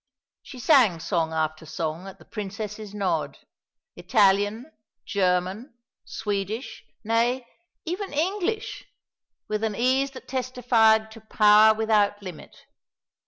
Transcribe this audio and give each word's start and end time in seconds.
She 0.41 0.57
sang 0.57 0.99
song 0.99 1.31
after 1.31 1.63
song, 1.67 2.07
at 2.07 2.17
the 2.17 2.25
Princess's 2.25 2.91
nod; 2.91 3.37
Italian, 3.95 4.71
German, 5.05 5.75
Swedish, 6.05 6.83
nay, 7.03 7.45
even 7.85 8.11
English, 8.11 8.85
with 9.47 9.63
an 9.63 9.75
ease 9.75 10.09
that 10.13 10.27
testified 10.27 11.11
to 11.11 11.21
power 11.21 11.75
without 11.75 12.19
limit. 12.23 12.65